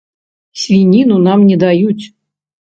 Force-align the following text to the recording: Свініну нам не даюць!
Свініну 0.61 1.19
нам 1.27 1.45
не 1.51 1.59
даюць! 1.65 2.05